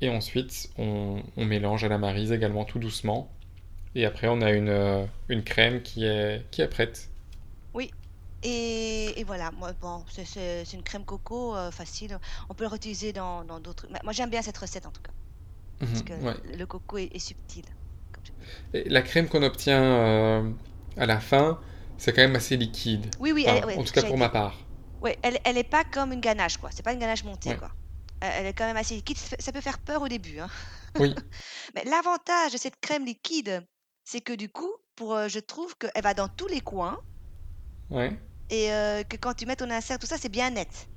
[0.00, 3.30] Et ensuite, on, mélange à la marise également tout doucement.
[3.94, 7.10] Et après, on a une, une crème qui est, qui est prête.
[7.72, 7.92] Oui.
[8.42, 12.18] Et, et voilà, moi, bon, c'est une crème coco euh, facile.
[12.48, 13.86] On peut le réutiliser dans d'autres.
[14.02, 15.12] Moi, j'aime bien cette recette en tout cas,
[15.80, 16.58] parce que Mhm, ouais.
[16.58, 17.64] le coco est, est subtil.
[18.72, 20.50] Et la crème qu'on obtient euh,
[20.96, 21.60] à la fin,
[21.98, 23.06] c'est quand même assez liquide.
[23.20, 24.58] Oui, oui, elle, Enfin, ouais, en tout cas pour ma part.
[25.02, 26.70] Ouais, elle, elle est pas comme une ganache, quoi.
[26.72, 27.56] C'est pas une ganache montée, Ouais.
[27.56, 27.70] quoi.
[28.20, 29.16] Elle elle est quand même assez liquide.
[29.38, 30.48] Ça peut faire peur au début, hein.
[30.98, 31.14] Oui,
[31.74, 33.66] Mais l'avantage de cette crème liquide,
[34.04, 36.98] c'est que du coup, pour, euh, je trouve qu'elle va dans tous les coins
[37.90, 38.18] ouais.
[38.50, 40.88] Et euh, que quand tu mets ton insert, tout ça, c'est bien net.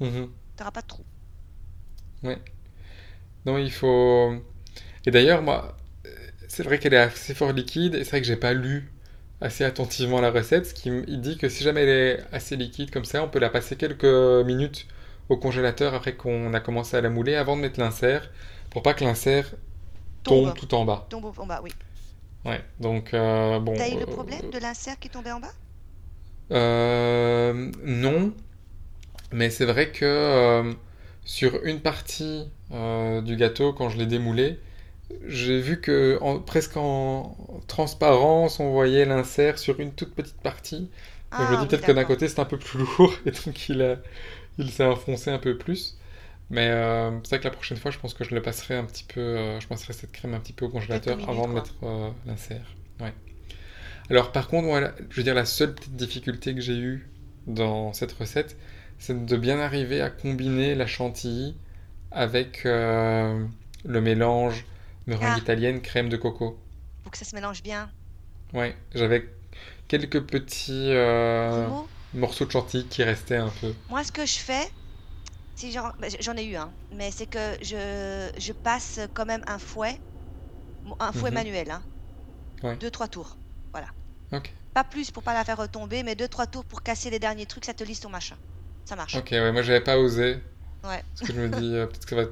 [0.00, 1.04] mhm, T'auras pas de trou.
[2.22, 2.38] ouais.
[3.46, 4.32] Non, il faut.
[5.06, 5.76] Et d'ailleurs, moi,
[6.48, 8.92] c'est vrai qu'elle est assez fort liquide, et c'est vrai que j'ai pas lu
[9.40, 10.66] assez attentivement la recette.
[10.66, 11.88] Ce qui, il dit que si jamais elle
[12.20, 14.04] est assez liquide comme ça, on peut la passer quelques
[14.46, 14.86] minutes
[15.28, 18.30] au congélateur après qu'on a commencé à la mouler avant de mettre l'insert
[18.70, 19.52] pour pas que l'insert
[20.24, 20.54] tombe, Tombe.
[20.54, 21.08] tout en bas.
[21.08, 21.76] Tombe en bas, oui.
[22.44, 23.74] Ouais, donc euh, bon.
[23.74, 25.52] T'as eu le euh, problème de l'insert qui tombait en bas?
[26.50, 28.32] Euh, non,
[29.32, 30.72] mais c'est vrai que euh,
[31.24, 34.58] sur une partie euh, du gâteau, quand je l'ai démoulé,
[35.26, 37.36] j'ai vu que en- presque en
[37.68, 40.90] transparence, on voyait l'insert sur une toute petite partie.
[41.38, 43.14] Donc je me Ah dis oui, peut-être que d'un côté c'est un peu plus lourd
[43.26, 43.98] et donc il a,
[44.58, 45.98] il s'est enfoncé un peu plus.
[46.50, 48.84] Mais euh, c'est vrai que la prochaine fois, je pense que je le passerai un
[48.84, 51.74] petit peu, euh, je passerai cette crème un petit peu au congélateur avant de mettre
[51.84, 52.66] euh, l'insert.
[53.00, 53.14] Ouais.
[54.12, 57.08] Alors par contre, moi, je veux dire, la seule petite difficulté que j'ai eue
[57.46, 58.56] dans cette recette,
[58.98, 61.56] c'est de bien arriver à combiner la chantilly
[62.10, 63.44] avec euh,
[63.84, 64.64] le mélange
[65.06, 65.38] meringue Ah.
[65.38, 66.58] italienne crème de coco.
[67.02, 67.90] Pour que ça se mélange bien.
[68.52, 69.26] Ouais, j'avais
[69.88, 71.66] quelques petits euh,
[72.12, 73.72] morceaux de chantilly qui restaient un peu.
[73.88, 74.70] Moi, ce que je fais,
[75.56, 79.58] si j'en j'en ai eu un, mais c'est que je, je passe quand même un
[79.58, 79.98] fouet,
[81.00, 81.34] un fouet Mhm.
[81.34, 81.82] manuel, hein.
[82.62, 82.76] Ouais.
[82.76, 83.38] Deux, trois tours.
[83.72, 83.88] Voilà.
[84.74, 87.46] Pas plus pour pas la faire retomber, mais deux, trois tours pour casser les derniers
[87.46, 88.36] trucs, ça te lisse ton machin.
[88.86, 89.14] Ça marche.
[89.16, 90.38] Ok, ouais, moi j'avais pas osé.
[90.84, 91.02] Ouais.
[91.14, 92.28] Parce que je me dis, euh, peut-être que ça va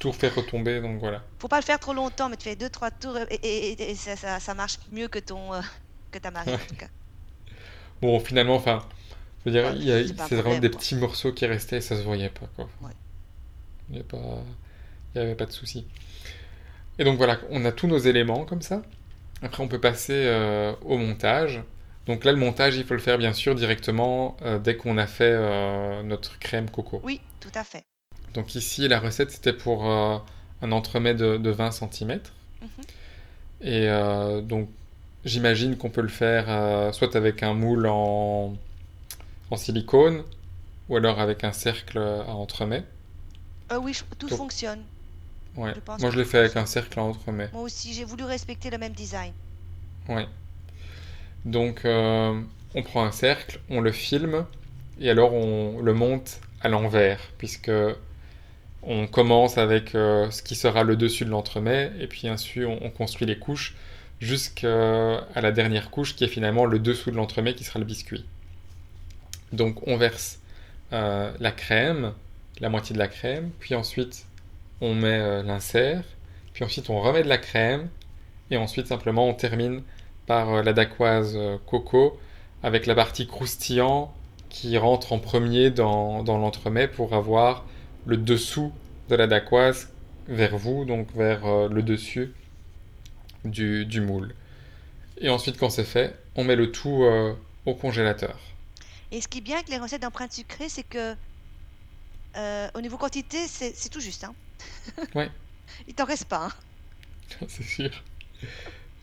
[0.00, 1.22] tout refaire retomber, donc voilà.
[1.38, 3.90] Faut pas le faire trop longtemps, mais tu fais deux, trois tours et, et- et-
[3.90, 5.60] et ça, ça- ça marche mieux que ton, euh,
[6.10, 6.88] que ta marée, en tout cas.
[8.02, 8.84] Bon, finalement, enfin,
[9.46, 10.80] je veux dire, Ouais, il y a- c'est vraiment problème, des quoi.
[10.80, 12.68] petits morceaux qui restaient et ça se voyait pas, quoi.
[12.82, 12.92] Ouais.
[13.90, 14.18] Il y a pas,
[15.14, 15.86] il y avait pas de souci.
[16.98, 18.82] Et donc voilà, on a tous nos éléments comme ça.
[19.44, 21.62] Après, on peut passer euh, au montage.
[22.06, 25.06] Donc là, le montage, il faut le faire bien sûr directement euh, dès qu'on a
[25.06, 27.00] fait euh, notre crème coco.
[27.04, 27.84] Oui, tout à fait.
[28.34, 30.22] Donc ici, la recette, c'était pour un
[30.72, 32.20] entremets de, de 20 cm.
[32.62, 32.68] Mhm.
[33.60, 33.88] Et
[34.42, 34.68] donc,
[35.24, 38.54] j'imagine qu'on peut le faire soit avec un moule en,
[39.50, 40.24] en silicone,
[40.88, 42.84] ou alors avec un cercle à entremets.
[43.80, 44.82] Oui, je- tout Donc- fonctionne.
[45.56, 45.72] Ouais.
[45.74, 47.48] Je pense Moi, je l'ai fait avec un cercle à entremets.
[47.52, 49.32] Moi aussi, j'ai voulu respecter le même design.
[50.08, 50.26] Ouais.
[51.44, 52.40] Donc, euh,
[52.74, 54.46] on prend un cercle, on le filme,
[55.00, 57.70] et alors on le monte à l'envers, puisque
[58.82, 62.78] on commence avec euh, ce qui sera le dessus de l'entremet, et puis ensuite on,
[62.82, 63.74] on construit les couches
[64.20, 68.24] jusqu'à la dernière couche qui est finalement le dessous de l'entremet qui sera le biscuit.
[69.52, 70.38] Donc on verse
[70.92, 72.12] euh, la crème,
[72.60, 74.26] la moitié de la crème, puis ensuite
[74.80, 76.04] on met euh, l'insert,
[76.52, 77.88] puis ensuite on remet de la crème,
[78.50, 79.82] et ensuite simplement on termine
[80.26, 82.18] par euh, la dacquoise euh, coco
[82.62, 84.12] avec la partie croustillant
[84.48, 87.64] qui rentre en premier dans, dans l'entremet pour avoir
[88.06, 88.72] le dessous
[89.08, 89.88] de la dacquoise
[90.28, 92.32] vers vous, donc vers le dessus
[93.44, 94.34] du, du moule.
[95.18, 97.04] Et ensuite, quand c'est fait, on met le tout
[97.66, 98.38] au congélateur.
[99.10, 101.14] Et ce qui est bien avec les recettes d'empreintes sucrées, c'est que
[102.74, 104.24] au niveau quantité, c'est c'est tout juste.
[104.24, 104.34] Hein.
[105.14, 105.30] Ouais.
[105.88, 106.46] Il t'en reste pas.
[106.46, 106.52] hein.
[107.48, 107.90] c'est sûr.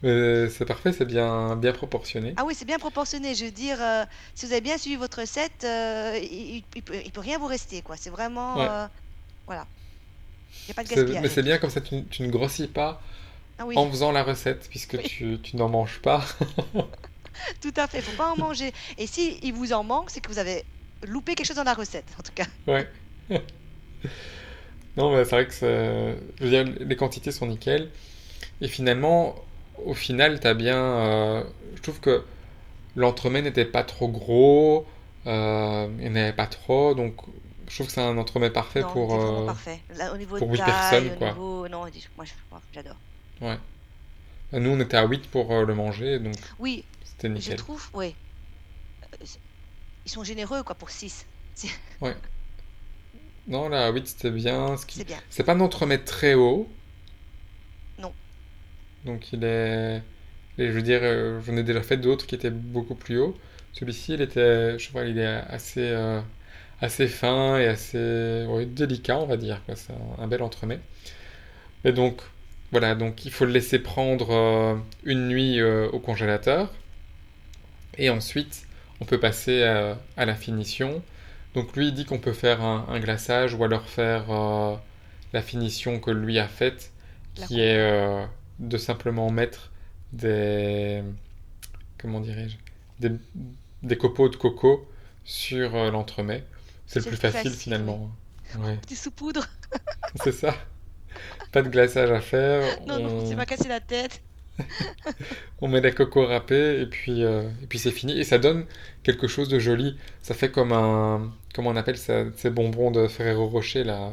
[0.03, 2.33] Mais c'est parfait, c'est bien, bien proportionné.
[2.37, 3.35] Ah oui, c'est bien proportionné.
[3.35, 6.81] Je veux dire, euh, si vous avez bien suivi votre recette, euh, il, il- il
[6.81, 7.97] peut, il peut rien vous rester, quoi.
[7.97, 8.67] C'est vraiment, Ouais.
[8.67, 8.87] euh,
[9.45, 9.67] voilà.
[10.53, 11.21] Il n'y a pas de gaspillage.
[11.21, 13.01] mais c'est bien comme ça, tu, tu ne grossis pas
[13.59, 15.03] Ah oui, en faisant la recette, puisque Oui.
[15.03, 16.25] tu, tu n'en manges pas.
[17.61, 18.01] tout à fait.
[18.01, 18.73] Faut pas en manger.
[18.97, 20.65] Et si il vous en manque, c'est que vous avez
[21.07, 22.45] loupé quelque chose dans la recette, en tout cas.
[22.67, 22.89] Ouais.
[24.97, 27.89] Non, mais c'est vrai que c'est- je veux dire, les quantités sont nickel.
[28.61, 29.35] Et finalement,
[29.85, 30.77] au final, t'as bien.
[30.77, 31.43] euh,
[31.75, 32.23] je trouve que
[32.95, 34.85] l'entremet n'était pas trop gros,
[35.27, 37.15] euh, il n'y en avait pas trop, donc
[37.67, 39.15] je trouve que c'est un entremet parfait non, pour.
[39.15, 39.79] euh, parfait.
[39.95, 41.29] Là, au niveau pour de huit taille, personnes, au quoi.
[41.29, 41.79] niveau, non,
[42.17, 42.31] moi, je-
[42.73, 42.97] j'adore.
[43.41, 43.57] ouais.
[44.53, 47.55] Nous, on était à 8 pour euh, le manger, donc Oui, c'était je nickel.
[47.55, 48.13] trouve, oui.
[49.13, 49.25] Euh,
[50.05, 51.25] Ils sont généreux, quoi, pour 6.
[53.47, 54.77] Non, là, à 8, c'était bien.
[54.77, 54.99] Ce qui...
[54.99, 55.21] C'est bien.
[55.29, 56.67] C'est pas un entremet très haut.
[57.97, 58.13] Non.
[59.05, 59.97] Donc il est...
[60.57, 63.37] et je veux dire, euh, j'en ai déjà fait d'autres qui étaient beaucoup plus hauts.
[63.73, 66.21] Celui-ci, il était, je sais pas, il est assez, euh,
[66.81, 69.61] assez fin et assez ouais, délicat, on va dire.
[69.75, 70.81] C'est un, un bel entremet.
[71.85, 72.21] Et donc,
[72.71, 76.71] voilà, donc il faut le laisser prendre euh, une nuit euh, au congélateur.
[77.97, 78.67] Et ensuite,
[78.99, 81.03] on peut passer à, à la finition.
[81.53, 84.75] Donc lui, il dit qu'on peut faire un, un glaçage ou alors faire euh,
[85.33, 86.91] la finition que lui a faite,
[87.35, 88.25] qui est euh,
[88.59, 89.71] de simplement mettre
[90.13, 91.03] des...
[91.97, 92.57] Comment dirais-je?
[92.99, 93.15] Des,
[93.83, 94.87] des copeaux de coco
[95.23, 96.43] sur euh, l'entremet.
[96.87, 98.09] C'est le plus le plus facile facile, finalement.
[98.59, 99.47] Ouais, Petit saupoudre.
[100.23, 100.55] c'est ça.
[101.51, 102.63] Pas de glaçage à faire.
[102.87, 104.21] Non, non, on- c'est pas casser la tête.
[105.61, 108.19] On met la coco râpée et puis, euh, et puis c'est fini.
[108.19, 108.65] Et ça donne
[109.03, 109.97] quelque chose de joli.
[110.21, 111.33] Ça fait comme un...
[111.53, 114.09] Comment on appelle ça, ces bonbons de Ferrero Rocher là?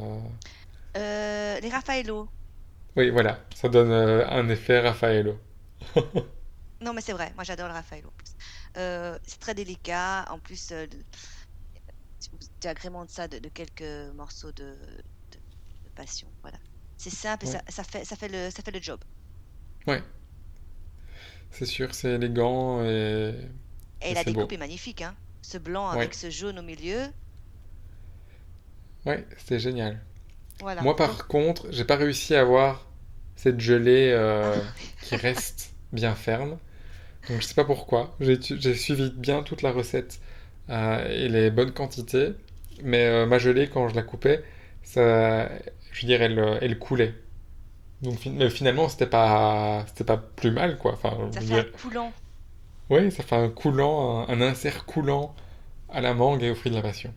[0.96, 2.28] Euh, les Raffaello.
[2.96, 3.46] Oui, voilà.
[3.54, 5.38] Ça donne euh, un effet Raffaello.
[6.80, 8.12] Non, mais c'est vrai, moi j'adore le Raffaello
[9.24, 10.24] c'est très délicat.
[10.30, 10.72] En plus,
[12.60, 14.76] tu agrémentes ça de, de quelques morceaux de,
[15.32, 15.38] de-
[15.84, 16.32] de passion.
[16.42, 16.58] Voilà.
[16.96, 19.00] C'est simple et ça, ça fait, ça fait le, ça fait le job.
[19.86, 20.02] ouais.
[21.50, 23.34] C'est sûr, c'est élégant et,
[24.00, 24.52] Et et la découpe beau.
[24.52, 25.16] est magnifique, hein.
[25.40, 27.12] Ce blanc Ouais, avec ce jaune au milieu.
[29.06, 30.00] ouais, c'était génial.
[30.60, 30.82] Voilà.
[30.82, 32.86] Moi, par contre, j'ai pas réussi à avoir
[33.36, 34.56] cette gelée euh,
[35.02, 36.58] qui reste bien ferme.
[37.28, 38.16] Donc, je sais pas pourquoi.
[38.20, 40.20] J'ai suivi bien toute la recette
[40.70, 42.32] euh, et les bonnes quantités.
[42.84, 44.44] Mais euh, ma gelée, quand je la coupais,
[44.84, 45.48] ça,
[45.92, 47.14] je veux dire, elle, elle coulait.
[48.02, 50.92] Donc, mais finalement, c'était pas, c'était pas plus mal, quoi.
[50.92, 52.14] Enfin, ça fait un coulant.
[52.90, 55.34] oui, ça fait un coulant, un, un insert coulant
[55.90, 57.14] à la mangue et au fruit de la passion.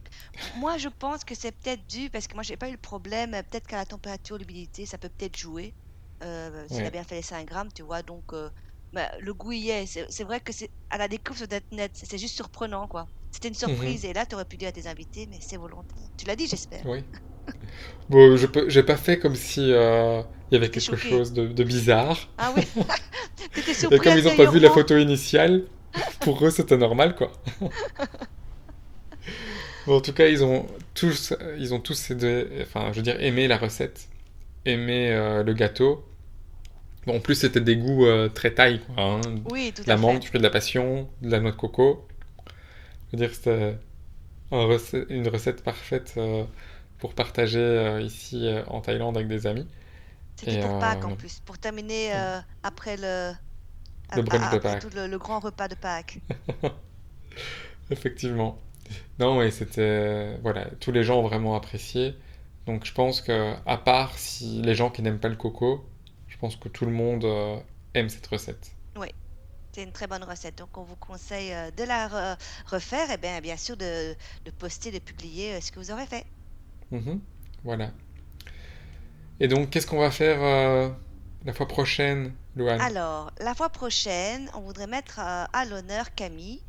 [0.53, 3.31] Moi, je pense que c'est peut-être dû, parce que moi, j'ai pas eu le problème.
[3.49, 5.75] Peut-être qu'à la température, l'humidité, ça peut peut-être jouer.
[6.23, 6.91] Euh, s'il a Ouais.
[6.91, 8.03] bien fait les 5 grammes, tu vois.
[8.03, 8.49] Donc, euh,
[8.93, 9.85] bah, le goût y est.
[9.87, 11.91] C'est vrai que c'est à la doit être net.
[12.03, 13.09] C'est juste surprenant, quoi.
[13.31, 13.95] C'était une Mhm.
[13.95, 14.05] surprise.
[14.05, 15.97] Et là, tu aurais pu dire à tes invités, mais c'est volontaire.
[16.17, 16.85] Tu l'as dit, j'espère.
[16.85, 17.03] Oui.
[18.09, 21.63] Bon, je j'ai pas fait comme si euh, il y avait quelque chose de, de
[21.63, 22.29] bizarre.
[22.37, 22.63] Ah oui,
[23.53, 25.63] t'étais Et comme ils ont pas vu la photo initiale,
[26.19, 27.31] pour eux c'était normal quoi.
[29.87, 33.19] Bon, en tout cas, ils ont tous, ils ont tous aidé- enfin, je veux dire,
[33.19, 34.07] aimé la recette,
[34.65, 36.05] aimé euh, le gâteau.
[37.07, 39.03] Bon, en plus, c'était des goûts euh, très thaï, quoi.
[39.03, 39.21] hein.
[39.51, 40.19] Oui, tout La à mangue, fait.
[40.19, 42.07] du fruit de la passion, de la noix de coco.
[43.11, 43.75] Je veux dire, c'était
[44.51, 46.43] un recette- une recette parfaite euh,
[46.99, 49.65] pour partager ici en Thaïlande avec des amis.
[50.35, 53.33] C'était pour Pâques euh, en plus, pour terminer euh, après le,
[54.15, 56.19] le de tout le, le grand repas de Pâques.
[57.91, 58.57] Effectivement.
[59.19, 60.37] Non, ouais, c'était...
[60.41, 62.15] Voilà, tous les gens ont vraiment apprécié.
[62.65, 65.85] Donc je pense que, à part si les gens qui n'aiment pas le coco,
[66.27, 67.57] je pense que tout le monde euh,
[67.93, 68.71] aime cette recette.
[68.95, 69.07] Oui,
[69.71, 70.57] c'est une très bonne recette.
[70.57, 74.15] Donc, on vous conseille euh, de la re- refaire et bien, bien sûr de,
[74.45, 76.25] de poster, de publier euh, ce que vous aurez fait.
[76.91, 77.19] Mhm.
[77.63, 77.91] Voilà.
[79.43, 80.87] Et donc, qu'est-ce qu'on va faire euh,
[81.45, 82.79] la fois prochaine, Louane?
[82.79, 86.61] Alors, la fois prochaine, on voudrait mettre euh, à l'honneur Camille.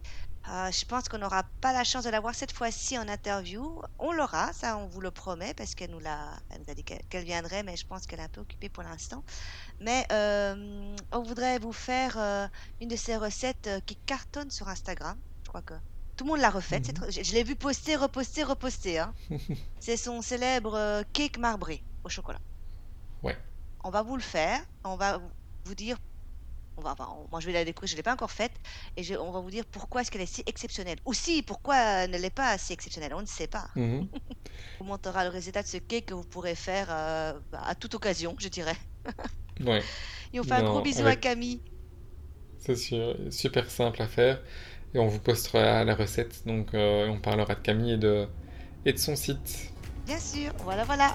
[0.49, 3.83] Euh, je pense qu'on n'aura pas la chance de la voir cette fois-ci en interview.
[3.99, 6.83] On l'aura, ça on vous le promet, parce qu'elle nous l'a, elle nous a dit
[6.83, 9.23] qu'elle viendrait, mais je pense qu'elle est un peu occupée pour l'instant.
[9.79, 12.49] Mais euh, on voudrait vous faire euh,
[12.81, 15.19] une de ces recettes qui cartonnent sur Instagram.
[15.45, 15.75] Je crois que
[16.17, 16.87] tout le monde l'a refaite.
[16.87, 17.11] cette Mhm.
[17.11, 18.99] Je, je l'ai vu poster, reposter, reposter.
[19.01, 19.13] hein.
[19.79, 22.41] C'est son célèbre cake marbré au chocolat.
[23.85, 24.61] On va vous le faire.
[24.85, 25.21] On va
[25.65, 25.97] vous dire
[26.79, 28.53] on va, enfin, moi, je vais la découvrir, je ne l'ai pas encore faite,
[28.97, 30.97] et je- on va vous dire pourquoi est-ce qu'elle est si exceptionnelle.
[31.05, 33.69] Ou si, pourquoi elle ne l'est pas si exceptionnelle, on ne sait pas.
[33.77, 34.09] Mhm.
[34.81, 37.95] On vous montrera le résultat de ce cake que vous pourrez faire euh, à toute
[37.95, 38.77] occasion, je dirais.
[39.61, 39.83] Ouais.
[40.33, 41.15] Et on fait un gros bisou à.
[41.15, 41.61] Camille.
[42.59, 44.43] C'est sûr, super simple à faire.
[44.95, 46.47] Et on vous postera la recette.
[46.47, 48.27] Donc, euh, on parlera de Camille et de,
[48.87, 49.73] et de son site.
[50.07, 51.15] Bien sûr, voilà, voilà.